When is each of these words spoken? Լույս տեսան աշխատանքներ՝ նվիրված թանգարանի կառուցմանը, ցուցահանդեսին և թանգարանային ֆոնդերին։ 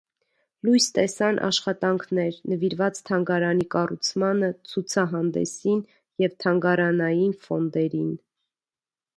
Լույս 0.67 0.85
տեսան 0.93 1.35
աշխատանքներ՝ 1.47 2.39
նվիրված 2.53 3.01
թանգարանի 3.09 3.67
կառուցմանը, 3.75 4.51
ցուցահանդեսին 4.71 5.87
և 6.25 6.37
թանգարանային 6.47 7.41
ֆոնդերին։ 7.47 8.13